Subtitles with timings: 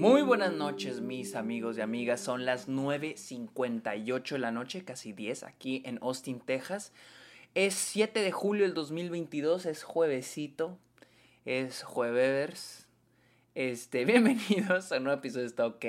[0.00, 5.42] Muy buenas noches mis amigos y amigas, son las 9.58 de la noche, casi 10,
[5.42, 6.94] aquí en Austin, Texas.
[7.54, 10.78] Es 7 de julio del 2022, es juevesito,
[11.44, 12.88] es jueves.
[13.54, 15.84] Este, bienvenidos a un nuevo episodio de Está OK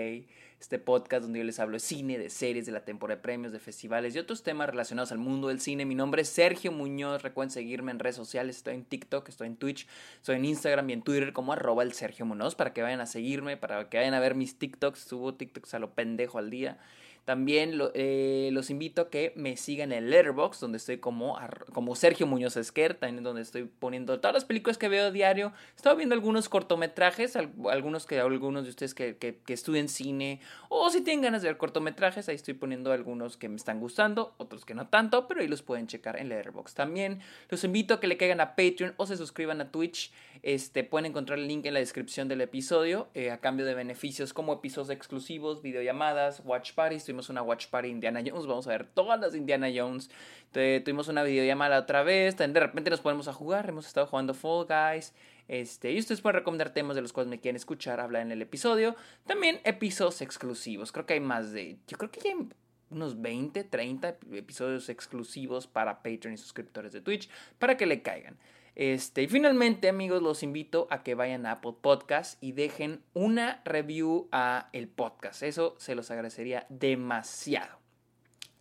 [0.62, 3.52] este podcast donde yo les hablo de cine, de series, de la temporada de premios,
[3.52, 5.86] de festivales y otros temas relacionados al mundo del cine.
[5.86, 9.56] Mi nombre es Sergio Muñoz, recuerden seguirme en redes sociales, estoy en TikTok, estoy en
[9.56, 9.88] Twitch,
[10.18, 13.08] estoy en Instagram y en Twitter como arroba el Sergio Muñoz para que vayan a
[13.08, 16.78] seguirme, para que vayan a ver mis TikToks, subo TikToks a lo pendejo al día.
[17.26, 21.38] También eh, los invito a que me sigan en Letterboxd, donde estoy como,
[21.72, 25.54] como Sergio Muñoz Esquer, también donde estoy poniendo todas las películas que veo diario.
[25.76, 30.40] Estaba viendo algunos cortometrajes, algunos que algunos de ustedes que, que, que estudian cine,
[30.70, 34.34] o si tienen ganas de ver cortometrajes, ahí estoy poniendo algunos que me están gustando,
[34.38, 36.76] otros que no tanto, pero ahí los pueden checar en Letterboxd.
[36.76, 40.12] También los invito a que le caigan a Patreon o se suscriban a Twitch.
[40.44, 44.34] Este, pueden encontrar el link en la descripción del episodio eh, a cambio de beneficios
[44.34, 48.86] como episodios exclusivos, videollamadas, watch parties tuvimos una watch party Indiana Jones, vamos a ver
[48.86, 50.10] todas las Indiana Jones.
[50.54, 54.66] tuvimos una videollamada otra vez, de repente nos ponemos a jugar, hemos estado jugando Fall
[54.66, 55.14] Guys.
[55.50, 58.42] Este, y ustedes pueden recomendar temas de los cuales me quieren escuchar hablar en el
[58.42, 58.96] episodio.
[59.26, 60.94] También episodios exclusivos.
[60.94, 61.78] Creo que hay más de.
[61.90, 62.48] Yo creo que hay
[62.90, 68.38] unos 20, 30 episodios exclusivos para Patreon y suscriptores de Twitch para que le caigan.
[68.76, 73.62] Este, y finalmente, amigos, los invito a que vayan a Apple Podcast y dejen una
[73.66, 75.44] review a el podcast.
[75.44, 77.80] Eso se los agradecería demasiado.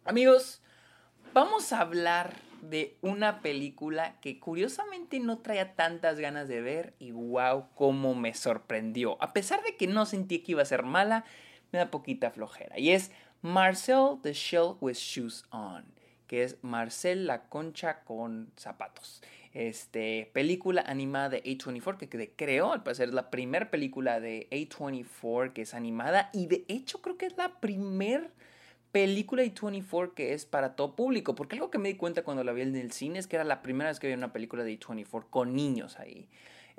[0.04, 0.62] Amigos,
[1.32, 7.12] vamos a hablar de una película que curiosamente no traía tantas ganas de ver y
[7.12, 9.16] wow, cómo me sorprendió.
[9.22, 11.24] A pesar de que no sentí que iba a ser mala,
[11.72, 12.78] me da poquita flojera.
[12.78, 15.84] Y es Marcel the Shell with Shoes On,
[16.30, 19.20] que es Marcel la concha con zapatos
[19.52, 25.52] este, película animada de A24 que creo, al parecer es la primera película de A24
[25.52, 28.30] que es animada y de hecho creo que es la primera
[28.92, 32.44] película de A24 que es para todo público, porque algo que me di cuenta cuando
[32.44, 34.62] la vi en el cine es que era la primera vez que vi una película
[34.62, 36.28] de A24 con niños ahí.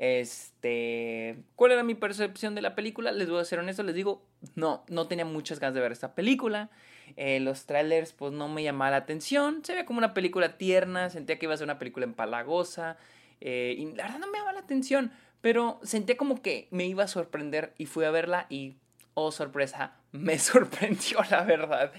[0.02, 3.12] Este, ¿cuál era mi percepción de la película?
[3.12, 4.26] Les voy a ser honesto, les digo,
[4.56, 6.72] no, no tenía muchas ganas de ver esta película.
[7.18, 9.64] Eh, los trailers pues no me llamaba la atención.
[9.64, 12.98] Se veía como una película tierna, sentía que iba a ser una película empalagosa.
[13.42, 17.04] Eh, y la verdad no me llamaba la atención, pero sentía como que me iba
[17.04, 18.78] a sorprender y fui a verla y,
[19.14, 21.92] oh sorpresa, me sorprendió la verdad.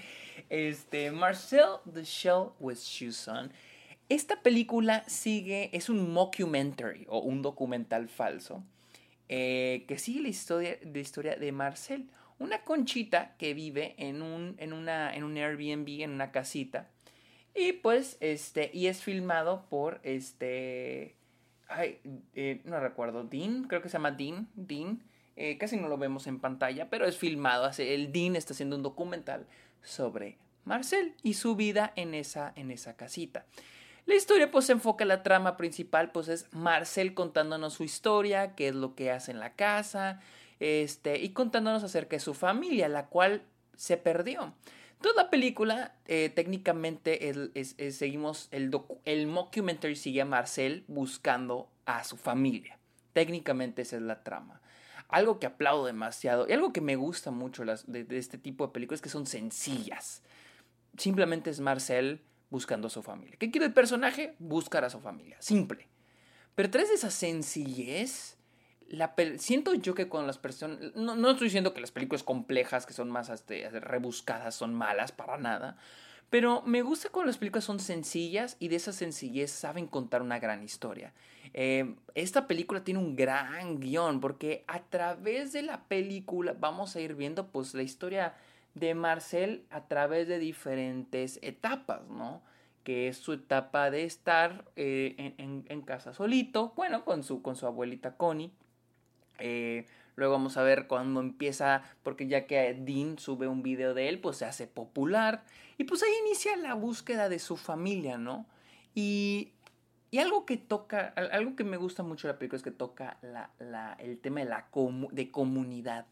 [0.49, 3.49] Este, Marcel the Shell with Shoes On.
[4.09, 8.63] Esta película sigue, es un mockumentary o un documental falso
[9.29, 12.09] eh, que sigue la historia, la historia de Marcel,
[12.39, 16.89] una conchita que vive en un, en una, en un Airbnb, en una casita.
[17.55, 21.15] Y pues, este, y es filmado por este,
[21.69, 21.99] ay,
[22.35, 25.01] eh, no recuerdo, Dean, creo que se llama Dean, Dean.
[25.35, 27.69] Eh, casi no lo vemos en pantalla, pero es filmado.
[27.77, 29.47] El Dean está haciendo un documental
[29.81, 33.45] sobre Marcel y su vida en esa, en esa casita.
[34.05, 38.53] La historia pues se enfoca en la trama principal, pues es Marcel contándonos su historia,
[38.55, 40.19] qué es lo que hace en la casa,
[40.59, 43.43] este, y contándonos acerca de su familia, la cual
[43.75, 44.53] se perdió.
[45.01, 47.33] Toda la película, eh, técnicamente,
[47.91, 48.71] seguimos el,
[49.05, 52.79] el mockumentary sigue a Marcel buscando a su familia.
[53.13, 54.61] Técnicamente esa es la trama.
[55.09, 58.73] Algo que aplaudo demasiado y algo que me gusta mucho de, de este tipo de
[58.73, 60.23] películas es que son sencillas.
[60.97, 62.21] Simplemente es Marcel
[62.53, 63.35] buscando a su familia.
[63.39, 64.35] ¿Qué quiere el personaje?
[64.37, 65.37] Buscar a su familia.
[65.39, 65.87] Simple.
[66.53, 68.37] Pero tras esa sencillez
[68.89, 70.77] la siento yo que cuando las personas...
[70.93, 75.11] No, no, estoy diciendo que las películas complejas, que son más este, rebuscadas, son malas,
[75.11, 75.77] para nada.
[76.29, 80.37] Pero me gusta cuando las películas son sencillas y de esa sencillez saben contar una
[80.37, 81.11] gran historia.
[81.55, 87.01] Eh, esta película tiene un gran guion porque a través de la película vamos a
[87.01, 88.35] ir viendo pues la historia
[88.75, 92.41] de Marcel a través de diferentes etapas, ¿no?
[92.83, 97.65] Que es su etapa de estar eh, en, casa solito, bueno, con su, con su
[97.65, 98.51] abuelita Connie
[99.39, 99.85] eh,
[100.15, 104.19] luego vamos a ver cuando empieza, porque ya que Dean sube un video de él,
[104.19, 105.43] pues se hace popular.
[105.77, 108.45] Y pues ahí inicia la búsqueda de su familia, ¿no?
[108.95, 109.53] Y,
[110.11, 113.17] y algo que toca, algo que me gusta mucho de la película es que toca
[113.21, 114.67] la, el tema de la
[115.11, 116.05] de comunidad,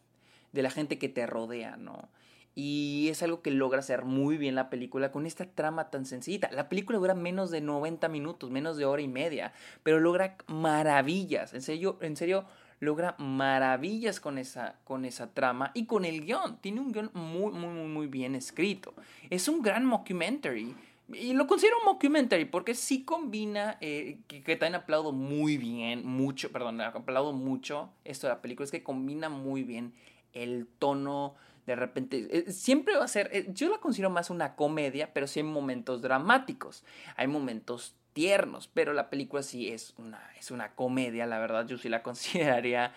[0.52, 2.10] de la gente que te rodea, ¿no?
[2.53, 6.50] Y es algo que logra hacer muy bien la película con esta trama tan sencilla.
[6.51, 9.53] La película dura menos de 90 minutos, menos de hora y media,
[9.83, 11.53] pero logra maravillas.
[11.53, 12.45] En serio, en serio
[12.81, 16.57] logra maravillas con esa, con esa trama y con el guion.
[16.57, 18.94] Tiene un guion muy, muy, muy, muy bien escrito.
[19.30, 20.75] Es un gran mockumentary.
[21.13, 26.06] Y lo considero un mockumentary porque sí combina, eh, que, que, también aplaudo muy bien,
[26.06, 29.94] mucho, perdón, aplaudo mucho esto de la película, es que combina muy bien
[30.33, 31.36] el tono
[31.66, 35.28] de repente, eh, siempre va a ser, eh, yo la considero más una comedia, pero
[35.28, 36.83] sí hay momentos dramáticos,
[37.16, 41.78] hay momentos tiernos, pero la película sí es una, es una comedia, la verdad yo
[41.78, 42.94] sí la consideraría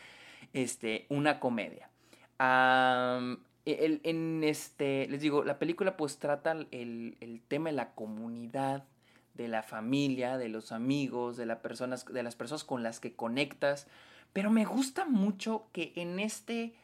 [0.53, 1.91] este, una comedia.
[3.67, 8.85] en este, les digo, la película pues trata el, el, tema de la comunidad,
[9.35, 13.89] de la familia, de los amigos, de, personas, de las personas con las que conectas,
[14.33, 16.75] pero me gusta mucho que en este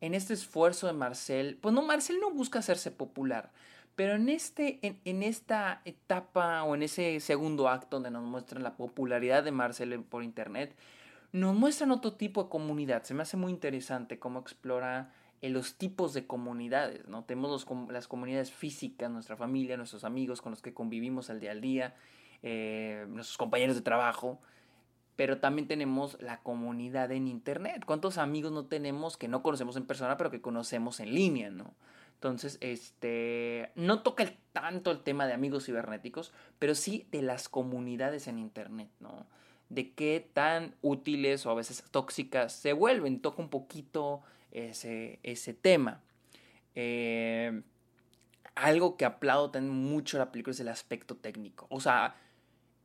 [0.00, 3.50] en este esfuerzo de Marcel, pues no, Marcel no busca hacerse popular,
[3.96, 8.76] pero en, este, en, esta etapa o en ese segundo acto donde nos muestran la
[8.76, 10.74] popularidad de Marcel por internet,
[11.32, 13.02] nos muestran otro tipo de comunidad.
[13.02, 15.12] Se me hace muy interesante cómo explora
[15.42, 17.24] eh, los tipos de comunidades, ¿no?
[17.24, 21.60] Tenemos las comunidades físicas, nuestra familia, nuestros amigos con los que convivimos al día al
[21.60, 21.94] día,
[22.42, 24.40] eh, nuestros compañeros de trabajo,
[25.20, 27.84] pero también tenemos la comunidad en Internet.
[27.84, 31.74] ¿Cuántos amigos no tenemos que no conocemos en persona, pero que conocemos en línea, no?
[32.14, 38.28] Entonces, este, no toca tanto el tema de amigos cibernéticos, pero sí de las comunidades
[38.28, 39.26] en Internet, ¿no?
[39.68, 43.20] De qué tan útiles o a veces tóxicas se vuelven.
[43.20, 44.22] Toca un poquito
[44.52, 46.00] ese, ese tema.
[46.74, 47.60] Eh,
[48.54, 51.66] algo que aplaudo también mucho la película es el aspecto técnico.
[51.68, 52.14] O sea,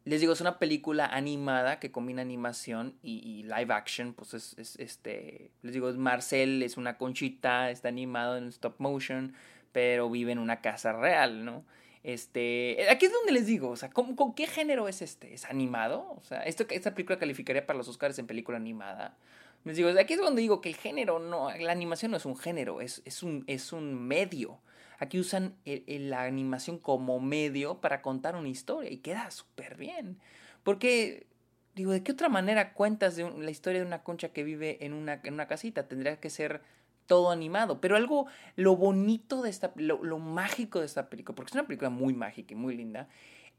[0.06, 4.14] les digo, es una película animada que combina animación y, live action.
[4.14, 5.52] Pues es, este.
[5.64, 9.34] Les digo, Marcel es una conchita, está animado en stop motion,
[9.72, 11.66] pero vive en una casa real, ¿no?
[12.04, 12.88] Este.
[12.92, 15.34] Aquí es donde les digo, o sea, ¿con, qué género es este?
[15.34, 16.14] ¿Es animado?
[16.18, 19.18] O sea, esta película calificaría para los Oscars en película animada.
[19.64, 21.50] Les digo, aquí es donde digo que el género no.
[21.58, 24.60] La animación no es un género, es, es, un, es un medio.
[25.00, 30.20] Aquí usan la animación como medio para contar una historia y queda súper bien.
[30.64, 31.28] Porque,
[31.76, 34.94] digo, ¿de qué otra manera cuentas de la historia de una concha que vive en
[34.94, 35.88] una, en una casita?
[35.88, 36.62] Tendría que ser
[37.08, 37.82] todo animado.
[37.82, 41.68] Pero algo, lo bonito de esta, lo, lo mágico de esta película, porque es una
[41.68, 43.08] película muy mágica y muy linda,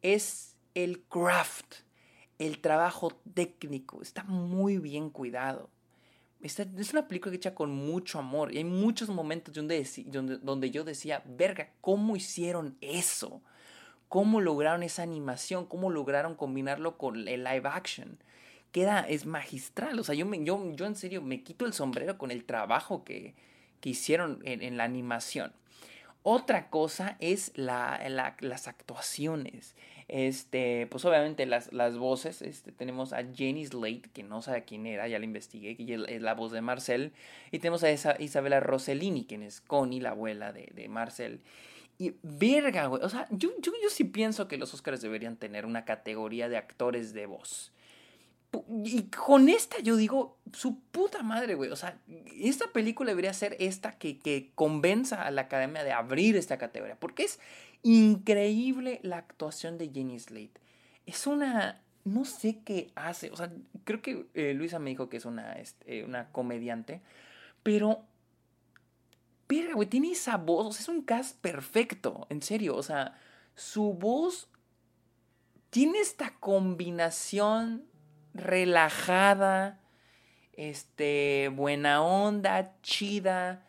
[0.03, 1.75] es el craft,
[2.38, 4.03] el trabajo técnico.
[4.03, 5.71] Está muy bien cuidado
[6.43, 8.53] es una película hecha con mucho amor.
[8.53, 13.43] Y hay muchos momentos donde, donde, donde yo decía, verga, ¿cómo hicieron eso?
[14.09, 15.67] ¿Cómo lograron esa animación?
[15.67, 18.19] ¿Cómo lograron combinarlo con el live action?
[18.71, 19.99] Queda, es magistral.
[19.99, 23.05] O sea, yo, me, yo, yo en serio me quito el sombrero con el trabajo
[23.05, 23.35] que,
[23.81, 25.53] que hicieron en, en, la animación.
[26.23, 28.00] Otra cosa es la,
[28.41, 29.75] las actuaciones.
[30.08, 34.87] Este, pues obviamente las, las voces, este, tenemos a Jenny Slate, que no sabe quién
[34.87, 37.12] era, ya la investigué, que es la voz de Marcel,
[37.50, 41.41] y tenemos a esa Isabela Rossellini, quien es Connie, la abuela de, de Marcel.
[41.99, 45.67] Y verga, güey, o sea, yo, yo, yo sí pienso que los Oscars deberían tener
[45.67, 47.73] una categoría de actores de voz.
[48.85, 51.70] Y con esta yo digo, su puta madre, güey.
[51.70, 51.99] O sea,
[52.38, 56.97] esta película debería ser esta que, que convenza a la academia de abrir esta categoría.
[56.99, 57.38] Porque es
[57.82, 60.61] increíble la actuación de Jenny Slate.
[61.06, 61.82] Es una.
[62.05, 63.31] No sé qué hace.
[63.31, 63.52] O sea,
[63.84, 67.02] creo que eh, Luisa me dijo que es una, este, una comediante.
[67.62, 68.05] Pero.
[69.46, 70.81] Pero, güey, tiene esa voz.
[70.81, 72.26] es un cast perfecto.
[72.31, 72.76] En serio.
[72.76, 73.19] O sea,
[73.55, 74.49] su voz.
[75.70, 77.84] Tiene esta combinación
[78.37, 79.81] relajada,
[80.52, 83.65] este, buena onda, chida,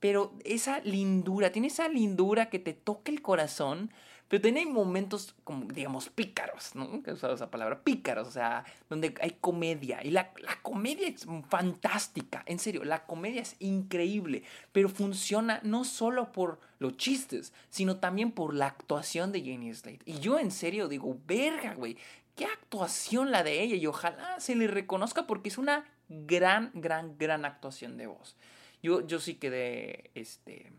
[0.00, 3.90] pero esa lindura, tiene esa lindura que te toca el corazón,
[4.30, 7.02] pero tiene momentos como, digamos, pícaros, ¿no?
[7.02, 10.00] Que he usado esa palabra, pícaros, o sea, donde hay comedia.
[10.04, 15.84] Y la, la, comedia es fantástica, en serio, la comedia es increíble, pero funciona no
[15.84, 20.02] solo por los chistes, sino también por la actuación de Jenny Slate.
[20.04, 21.96] Y yo en serio digo, verga, güey,
[22.36, 27.18] qué actuación la de ella y ojalá se le reconozca porque es una gran, gran,
[27.18, 28.36] gran actuación de voz.
[28.82, 30.72] Yo, yo sí quedé, este,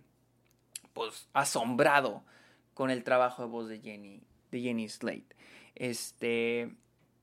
[0.93, 2.23] pues, asombrado
[2.73, 5.35] con el trabajo de voz de Jenny, de Jenny Slate.
[5.75, 6.75] Este,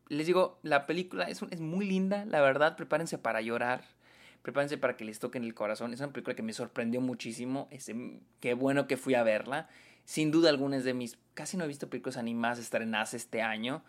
[0.08, 3.84] les digo, la película es, es muy linda, la verdad, prepárense para llorar.
[4.42, 5.92] Prepárense para que les toquen el corazón.
[5.92, 7.68] Es una película que me sorprendió muchísimo.
[7.70, 9.68] Este, qué bueno que fui a verla.
[10.04, 11.18] Sin duda alguna de mis...
[11.34, 13.82] Casi no he visto películas animadas estrenadas este año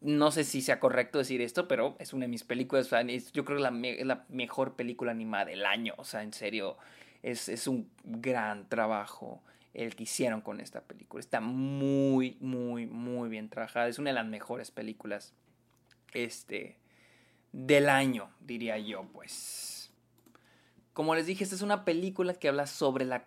[0.00, 2.90] no sé si sea correcto decir esto, pero es una de mis películas,
[3.32, 6.76] yo creo que la, es la mejor película animada del año, o sea, en serio,
[7.22, 9.42] es, es, un gran trabajo
[9.74, 11.20] el que hicieron con esta película.
[11.20, 15.34] Está muy, muy, muy bien trabajada, es una de las mejores películas
[16.12, 16.78] este,
[17.52, 19.92] del año, diría yo, pues.
[20.92, 23.26] Como les dije, esta es una película que habla sobre la,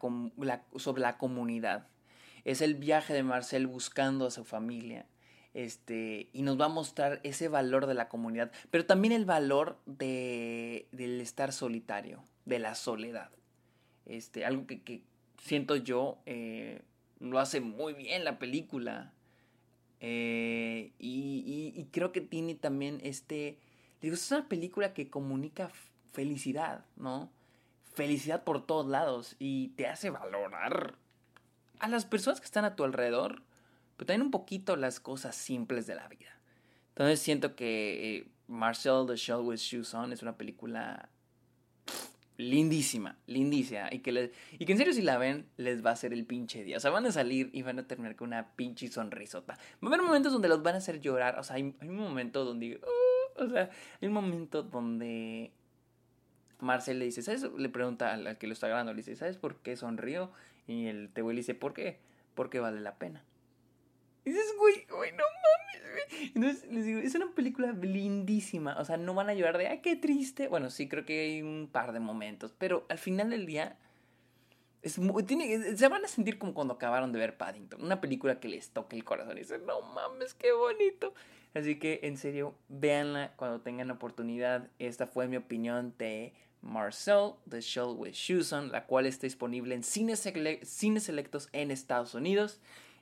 [0.77, 1.87] sobre la comunidad.
[2.45, 5.05] Es el viaje de Marcel buscando a su familia
[5.53, 9.79] Este, y nos va a mostrar ese valor de la comunidad, pero también el valor
[9.85, 13.31] de, del estar solitario, de la soledad.
[14.05, 15.03] Este, algo que,
[15.41, 16.81] siento yo eh,
[17.19, 19.13] lo hace muy bien la película.
[20.01, 23.57] Eh, y, creo que tiene también este...
[24.01, 25.69] Digo, es una película que comunica
[26.13, 27.29] felicidad, ¿no?
[27.93, 30.95] Felicidad por todos lados y te hace valorar
[31.79, 33.41] a las personas que están a tu alrededor,
[33.99, 36.29] pero también un poquito las cosas simples de la vida.
[36.91, 41.09] Entonces siento que eh, Marcel the Shell with Shoes On es una película
[42.37, 43.89] lindísima, lindísima.
[43.91, 46.63] Y que, y que en serio si la ven, les va a hacer el pinche
[46.63, 46.77] día.
[46.77, 49.55] O sea, van a salir y van a terminar con una pinche sonrisota.
[49.55, 51.37] Va a haber momentos donde los van a hacer llorar.
[51.37, 52.77] O sea, hay, un momento donde...
[52.77, 53.69] Uh, o sea,
[54.01, 55.51] hay un momento donde...
[56.61, 57.45] Marcel le dice, ¿sabes?
[57.57, 60.31] Le pregunta al, que lo está grabando, le dice, ¿sabes por qué sonrío?
[60.67, 61.99] Y el te le dice, ¿por qué?
[62.33, 63.25] Porque vale la pena.
[64.29, 65.23] Dices, güey, güey, no
[66.35, 68.77] entonces les digo, es una película lindísima.
[68.79, 70.47] O sea, no van a llorar de, ay, qué triste.
[70.47, 72.53] Bueno, sí, creo que hay un par de momentos.
[72.57, 73.77] Pero al final del día,
[74.81, 77.83] es tiene, se van a sentir como cuando acabaron de ver Paddington.
[77.83, 81.13] Una película que les toque el corazón y dicen, no mames, qué bonito.
[81.53, 84.69] Así que, en serio, véanla cuando tengan oportunidad.
[84.79, 89.73] Esta fue mi opinión de Marcel, The Show with Shoes On, la cual está disponible
[89.75, 90.27] en cines,
[90.63, 92.59] cines selectos en Estados Unidos.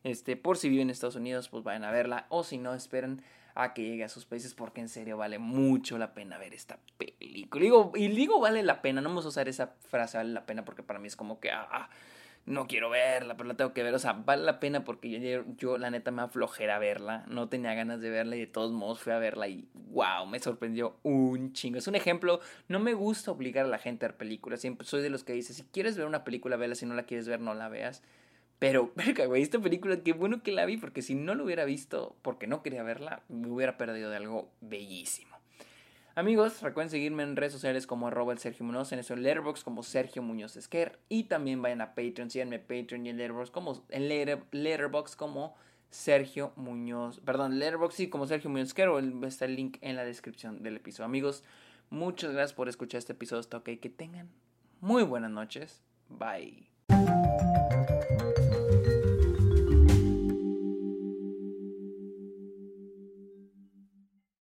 [0.08, 2.28] Este, por si viven en Estados Unidos, pues vayan a verla.
[2.30, 3.22] O si no, esperen
[3.56, 6.80] a que llegue a sus países porque en serio vale mucho la pena ver esta
[6.98, 7.62] película.
[7.62, 10.64] Digo, y digo vale la pena, no vamos a usar esa frase vale la pena
[10.64, 11.90] porque para mí es como que, ah,
[12.46, 13.94] no quiero verla, pero la tengo que ver.
[13.94, 17.74] O sea, vale la pena porque yo, yo la neta me aflojera verla, no tenía
[17.74, 21.52] ganas de verla y de todos modos fui a verla y wow, me sorprendió un
[21.52, 21.80] chingo.
[21.80, 25.02] Es un ejemplo, no me gusta obligar a la gente a ver películas, siempre soy
[25.02, 27.42] de los que dice, si quieres ver una película, vela, si no la quieres ver,
[27.42, 28.02] no la veas.
[28.60, 31.66] Pero, verga, güey, esta película, qué bueno que la vi, porque si no lo hubiera
[31.66, 35.38] visto, porque no quería verla, me hubiera perdido de algo bellísimo.
[36.16, 39.64] Amigos, recuerden seguirme en redes sociales como arroba el Sergio Muñoz, en eso en Letterboxd
[39.64, 43.86] como Sergio Muñoz Esquer, y también vayan a Patreon, síganme Patreon y en Letterboxd como,
[43.90, 44.10] en
[44.52, 45.56] Letterboxd como
[45.92, 48.98] Sergio Muñoz, perdón, Letterboxd sí, como Sergio Muñoz Esquer, o
[49.28, 51.06] está el link en la descripción del episodio.
[51.06, 51.44] Amigos,
[51.92, 54.28] muchas gracias por escuchar este episodio, hasta ok, que tengan
[54.82, 56.68] muy buenas noches, bye.